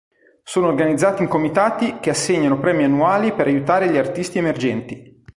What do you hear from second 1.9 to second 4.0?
che assegnano premi annuali per aiutare gli